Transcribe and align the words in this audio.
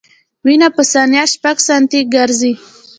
وینه 0.45 0.67
په 0.75 0.83
ثانیه 0.91 1.23
شپږ 1.33 1.57
سانتي 1.67 1.99
ګرځي. 2.13 2.53